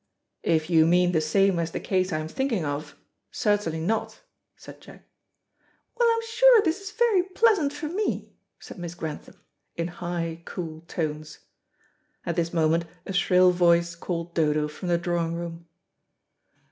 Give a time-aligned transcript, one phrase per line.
[0.41, 2.95] "If you mean the same as the case I'm thinking of,
[3.29, 4.21] certainly not,"
[4.55, 5.05] said Jack.
[5.95, 9.35] "Well, I'm sure this is very pleasant for me," said Miss Grantham,
[9.75, 11.37] in high, cool tones.
[12.25, 15.67] At this moment a shrill voice called Dodo from the drawing room.